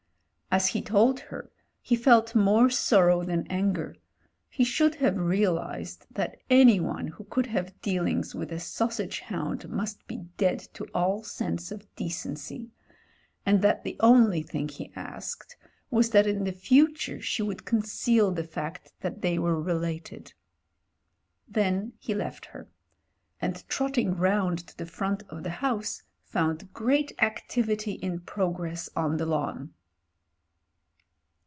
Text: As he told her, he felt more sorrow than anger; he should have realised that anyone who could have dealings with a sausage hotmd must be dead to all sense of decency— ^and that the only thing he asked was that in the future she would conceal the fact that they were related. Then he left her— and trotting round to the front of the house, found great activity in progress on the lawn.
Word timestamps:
As 0.53 0.67
he 0.67 0.81
told 0.81 1.21
her, 1.21 1.49
he 1.81 1.95
felt 1.95 2.35
more 2.35 2.69
sorrow 2.69 3.23
than 3.23 3.47
anger; 3.47 3.95
he 4.49 4.65
should 4.65 4.95
have 4.95 5.15
realised 5.17 6.05
that 6.11 6.35
anyone 6.49 7.07
who 7.07 7.23
could 7.23 7.45
have 7.45 7.79
dealings 7.81 8.35
with 8.35 8.51
a 8.51 8.59
sausage 8.59 9.21
hotmd 9.21 9.69
must 9.69 10.05
be 10.07 10.25
dead 10.35 10.59
to 10.73 10.83
all 10.93 11.23
sense 11.23 11.71
of 11.71 11.87
decency— 11.95 12.69
^and 13.47 13.61
that 13.61 13.85
the 13.85 13.95
only 14.01 14.43
thing 14.43 14.67
he 14.67 14.91
asked 14.93 15.55
was 15.89 16.09
that 16.09 16.27
in 16.27 16.43
the 16.43 16.51
future 16.51 17.21
she 17.21 17.41
would 17.41 17.63
conceal 17.63 18.29
the 18.29 18.43
fact 18.43 18.91
that 18.99 19.21
they 19.21 19.39
were 19.39 19.55
related. 19.61 20.33
Then 21.47 21.93
he 21.97 22.13
left 22.13 22.47
her— 22.47 22.67
and 23.41 23.65
trotting 23.69 24.17
round 24.17 24.67
to 24.67 24.75
the 24.77 24.85
front 24.85 25.23
of 25.29 25.43
the 25.43 25.49
house, 25.63 26.03
found 26.25 26.73
great 26.73 27.13
activity 27.23 27.93
in 27.93 28.19
progress 28.19 28.89
on 28.97 29.15
the 29.15 29.25
lawn. 29.25 29.73